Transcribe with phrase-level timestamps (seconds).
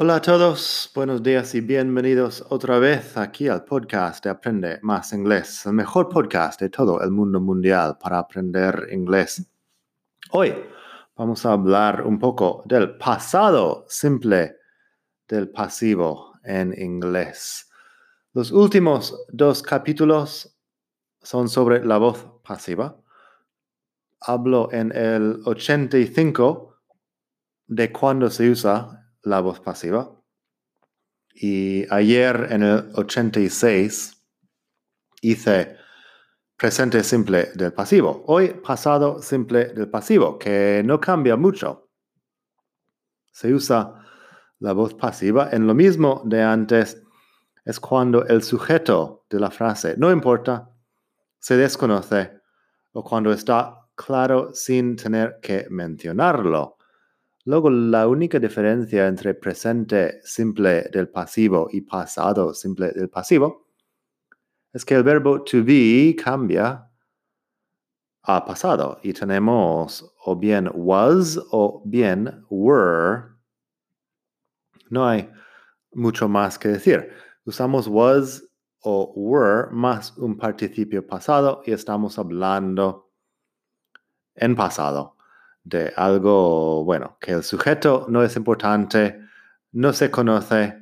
[0.00, 5.12] Hola a todos, buenos días y bienvenidos otra vez aquí al podcast de Aprende Más
[5.12, 9.44] Inglés, el mejor podcast de todo el mundo mundial para aprender inglés.
[10.30, 10.54] Hoy
[11.16, 14.58] vamos a hablar un poco del pasado simple
[15.26, 17.68] del pasivo en inglés.
[18.34, 20.56] Los últimos dos capítulos
[21.22, 22.96] son sobre la voz pasiva.
[24.20, 26.76] Hablo en el 85
[27.66, 30.10] de cuando se usa la voz pasiva.
[31.34, 34.20] Y ayer en el 86
[35.22, 35.76] hice
[36.56, 38.24] presente simple del pasivo.
[38.26, 41.90] Hoy pasado simple del pasivo, que no cambia mucho.
[43.30, 44.04] Se usa
[44.58, 47.00] la voz pasiva en lo mismo de antes.
[47.64, 50.70] Es cuando el sujeto de la frase, no importa,
[51.38, 52.32] se desconoce
[52.92, 56.77] o cuando está claro sin tener que mencionarlo.
[57.48, 63.68] Luego, la única diferencia entre presente simple del pasivo y pasado simple del pasivo
[64.70, 66.90] es que el verbo to be cambia
[68.24, 73.30] a pasado y tenemos o bien was o bien were.
[74.90, 75.30] No hay
[75.94, 77.14] mucho más que decir.
[77.46, 78.46] Usamos was
[78.82, 83.10] o were más un participio pasado y estamos hablando
[84.34, 85.17] en pasado
[85.68, 89.20] de algo, bueno, que el sujeto no es importante,
[89.72, 90.78] no se conoce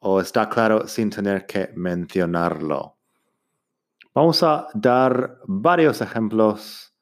[0.00, 2.98] o está claro sin tener que mencionarlo.
[4.14, 6.94] Vamos a dar varios ejemplos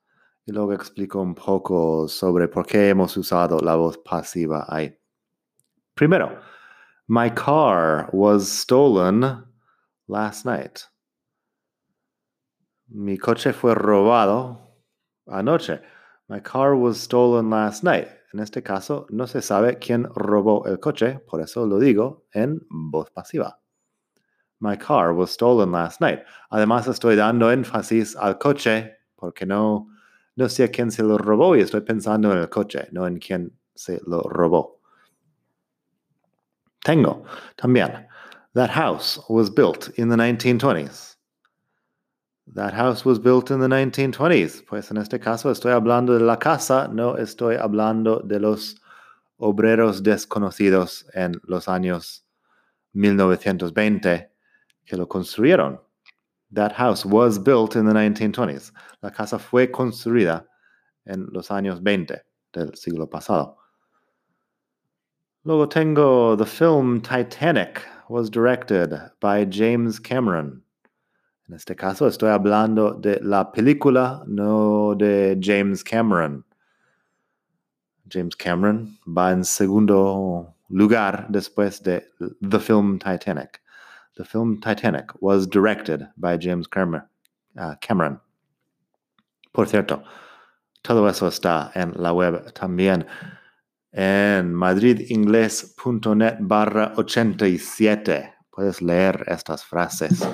[0.47, 4.97] y luego explico un poco sobre por qué hemos usado la voz pasiva ahí.
[5.95, 6.39] Primero,
[7.09, 9.45] my car was stolen
[10.07, 10.81] last night.
[12.89, 14.61] Mi coche fue robado
[15.27, 15.81] anoche.
[16.29, 18.09] My car was stolen last night.
[18.33, 22.61] En este caso, no se sabe quién robó el coche, por eso lo digo en
[22.69, 23.59] voz pasiva.
[24.59, 26.21] My car was stolen last night.
[26.51, 29.89] Además, estoy dando énfasis al coche porque no,
[30.37, 33.53] no sé quién se lo robó y estoy pensando en el coche, no en quién
[33.75, 34.81] se lo robó.
[36.83, 37.25] Tengo
[37.57, 38.07] también.
[38.55, 41.14] That house was built in the 1920s.
[42.47, 44.67] That house was built in the 1920s.
[44.67, 48.77] Pues en este caso estoy hablando de la casa, no estoy hablando de los
[49.39, 52.25] obreros desconocidos en los años
[52.95, 54.31] 1920
[54.85, 55.79] que lo construyeron.
[56.53, 58.73] That house was built in the 1920s.
[59.03, 60.47] La casa fue construida
[61.07, 62.23] en los años 20
[62.53, 63.57] del siglo pasado.
[65.45, 70.64] Luego tengo the film Titanic was directed by James Cameron.
[71.47, 76.45] En este caso estoy hablando de la película, no de James Cameron.
[78.09, 82.11] James Cameron va en segundo lugar después de
[82.49, 83.63] The Film Titanic.
[84.17, 88.21] The film Titanic was directed by James uh, Cameron.
[89.53, 90.05] Por cierto,
[90.83, 93.07] todo eso está en la web también
[93.93, 98.35] en madridingles.net barra 87.
[98.51, 100.25] Puedes leer estas frases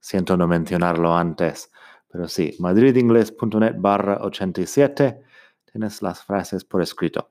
[0.00, 1.70] Siento no mencionarlo antes,
[2.08, 5.22] pero sí, madridingles.net barra 87.
[5.70, 7.30] Tienes las frases por escrito.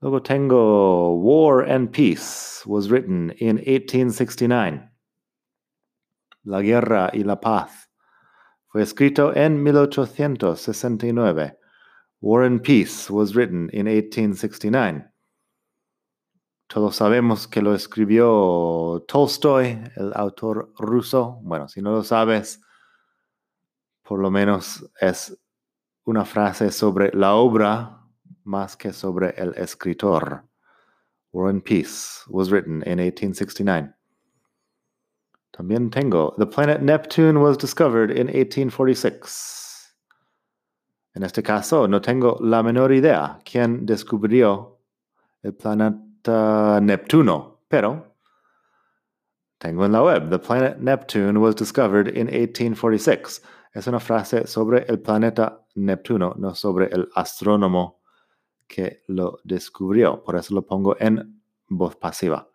[0.00, 4.90] Luego tengo War and Peace was written in 1869.
[6.44, 7.88] La guerra y la paz
[8.66, 11.56] fue escrito en 1869.
[12.20, 15.11] War and Peace was written in 1869.
[16.72, 21.38] Todos sabemos que lo escribió Tolstoy, el autor ruso.
[21.42, 22.62] Bueno, si no lo sabes,
[24.02, 25.38] por lo menos es
[26.04, 28.00] una frase sobre la obra
[28.44, 30.44] más que sobre el escritor.
[31.32, 33.92] War and Peace was written in 1869.
[35.50, 39.94] También tengo The planet Neptune was discovered in 1846.
[41.16, 44.78] En este caso, no tengo la menor idea quién descubrió
[45.42, 48.12] el planeta Neptuno, pero
[49.58, 53.40] tengo en la web, the planet Neptune was discovered in 1846.
[53.74, 58.00] Es una frase sobre el planeta Neptuno, no sobre el astrónomo
[58.66, 60.22] que lo descubrió.
[60.24, 62.48] Por eso lo pongo en voz pasiva.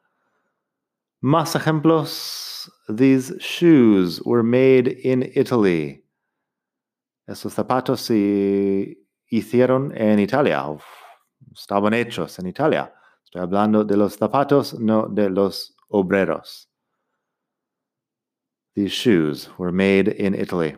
[1.22, 2.72] Más ejemplos.
[2.90, 6.04] These shoes were made in Italy.
[7.26, 8.98] Esos zapatos se
[9.30, 10.64] hicieron en Italia,
[11.54, 12.94] estaban hechos en Italia.
[13.38, 16.68] Hablando de los zapatos, no de los obreros.
[18.76, 20.76] These shoes were made in Italy.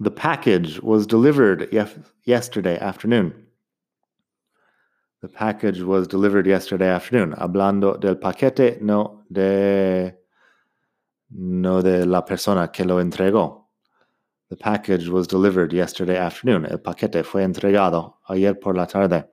[0.00, 1.72] The package was delivered
[2.24, 3.32] yesterday afternoon.
[5.22, 7.32] The package was delivered yesterday afternoon.
[7.32, 10.12] Hablando del paquete, no de,
[11.30, 13.62] no de la persona que lo entregó.
[14.50, 16.66] The package was delivered yesterday afternoon.
[16.66, 19.24] El paquete fue entregado ayer por la tarde.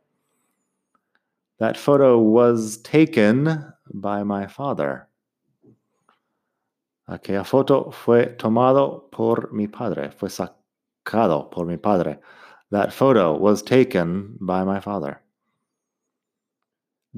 [1.62, 5.08] That photo was taken by my father.
[7.08, 10.10] Aquella foto fue tomado por mi padre.
[10.10, 12.18] Fue sacado por mi padre.
[12.72, 15.22] That photo was taken by my father.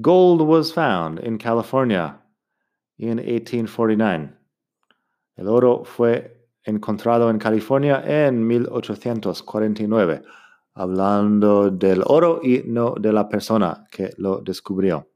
[0.02, 2.18] Gold was found in California
[2.98, 4.28] in 1849.
[5.38, 6.32] El oro fue
[6.66, 10.22] encontrado en California en 1849,
[10.74, 15.06] hablando del oro y no de la persona que lo descubrió.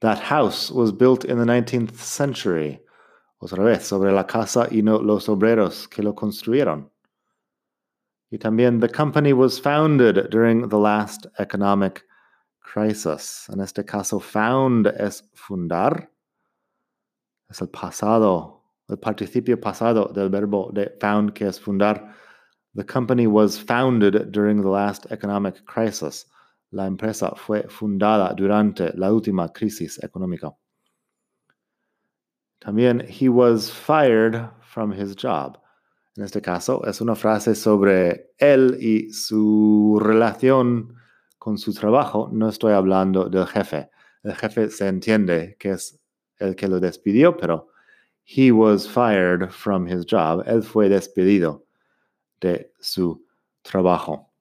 [0.00, 2.80] That house was built in the 19th century.
[3.38, 6.90] Otra vez, sobre la casa y no los obreros que lo construyeron.
[8.30, 12.04] Y también, the company was founded during the last economic
[12.60, 13.48] crisis.
[13.52, 16.10] En este caso, found es fundar.
[17.48, 22.14] Es el pasado, el participio pasado del verbo de found, que es fundar.
[22.74, 26.26] The company was founded during the last economic crisis.
[26.72, 30.54] La empresa fue fundada durante la última crisis económica.
[32.60, 35.58] También, he was fired from his job.
[36.16, 40.94] En este caso, es una frase sobre él y su relación
[41.38, 43.90] con su trabajo, no estoy hablando del jefe.
[44.22, 46.00] El jefe se entiende que es
[46.38, 47.68] el que lo despidió, pero
[48.24, 50.42] he was fired from his job.
[50.46, 51.66] Él fue despedido
[52.44, 53.26] de su
[53.62, 54.32] trabajo.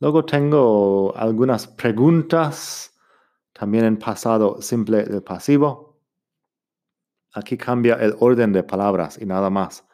[0.00, 2.94] Luego tengo algunas preguntas,
[3.52, 5.98] también en pasado simple del pasivo.
[7.32, 9.84] Aquí cambia el orden de palabras y nada más.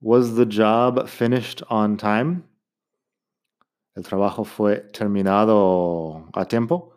[0.00, 2.42] Was the job finished on time?
[3.96, 6.94] el trabajo fue terminado a tiempo.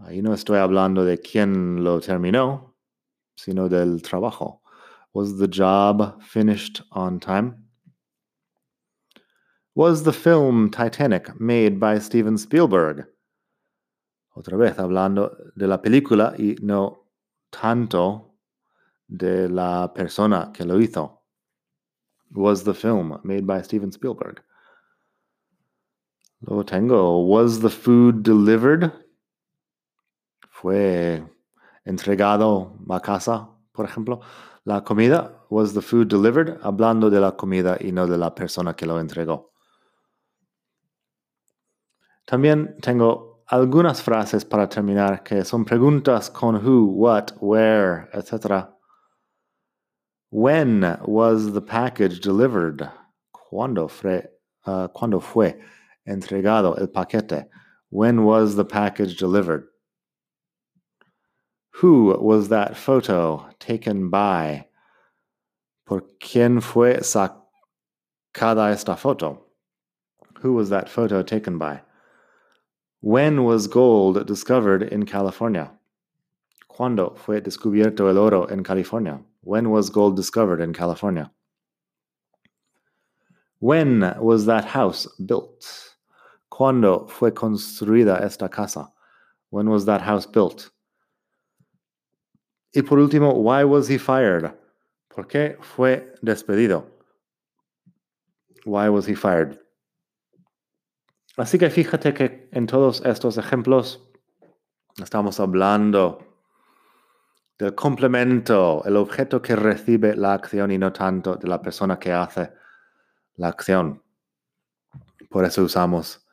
[0.00, 2.74] Ahí no estoy hablando de quién lo terminó,
[3.36, 4.62] sino del trabajo.
[5.14, 7.66] Was the job finished on time?
[9.76, 13.06] Was the film Titanic made by Steven Spielberg?
[14.36, 17.04] Otra vez hablando de la película y no
[17.52, 18.32] tanto
[19.08, 21.20] de la persona que lo hizo.
[22.32, 24.42] Was the film made by Steven Spielberg?
[26.40, 27.20] Lo tengo.
[27.20, 28.92] Was the food delivered?
[30.50, 31.22] Fue
[31.86, 34.20] entregado a casa, por ejemplo.
[34.64, 35.32] La comida.
[35.50, 36.58] Was the food delivered?
[36.62, 39.50] Hablando de la comida y no de la persona que lo entregó.
[42.26, 48.68] También tengo algunas frases para terminar que son preguntas con who, what, where, etc.
[50.30, 52.88] When was the package delivered?
[53.30, 54.30] ¿Cuándo fue?
[54.64, 55.60] ¿Cuándo fue?
[56.06, 57.48] entregado el paquete?
[57.90, 59.64] When was the package delivered?
[61.78, 64.66] Who was that photo taken by?
[65.84, 69.40] ¿Por quién fue sacada esta foto?
[70.40, 71.80] Who was that photo taken by?
[73.00, 75.72] When was gold discovered in California?
[76.70, 79.20] ¿Cuándo fue descubierto el oro en California?
[79.42, 81.32] When was gold discovered in California?
[83.58, 85.96] When was that house built?
[86.52, 88.92] ¿Cuándo fue construida esta casa?
[89.50, 90.70] When was that house built?
[92.74, 94.52] Y por último, why was he fired?
[95.08, 96.90] ¿Por qué fue despedido?
[98.66, 99.60] Why was he fired?
[101.36, 104.10] Así que fíjate que en todos estos ejemplos
[105.00, 106.18] estamos hablando
[107.58, 112.12] del complemento, el objeto que recibe la acción y no tanto de la persona que
[112.12, 112.52] hace
[113.36, 114.02] la acción.
[115.30, 116.26] Por eso usamos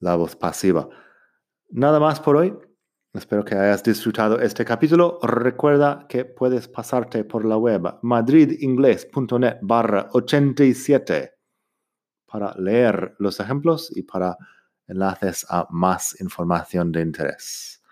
[0.00, 0.86] la voz pasiva.
[1.70, 2.67] Nada más por hoy.
[3.12, 5.18] Espero que hayas disfrutado este capítulo.
[5.22, 11.32] Recuerda que puedes pasarte por la web madridingles.net barra 87
[12.26, 14.36] para leer los ejemplos y para
[14.86, 17.82] enlaces a más información de interés.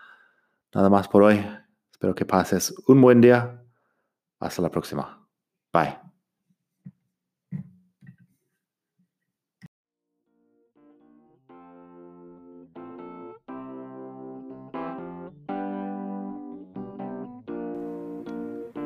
[0.74, 1.44] Nada más por hoy.
[1.90, 3.62] Espero que pases un buen día.
[4.38, 5.26] Hasta la próxima.
[5.72, 6.05] Bye.